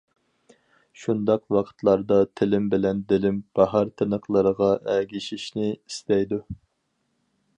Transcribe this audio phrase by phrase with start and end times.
[1.01, 6.41] شۇنداق ۋاقىتلاردا تىلىم بىلەن دىلىم باھار تىنىقلىرىغا ئەگىشىشنى ئىستەيدۇ.